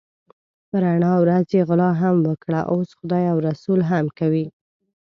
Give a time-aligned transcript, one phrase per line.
[0.69, 4.47] په رڼا ورځ یې غلا هم وکړه اوس خدای او رسول هم کوي.